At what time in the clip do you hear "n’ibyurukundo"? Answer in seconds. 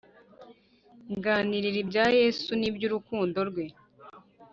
2.59-3.39